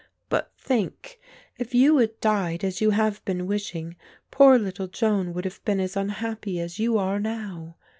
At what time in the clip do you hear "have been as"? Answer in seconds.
5.45-5.95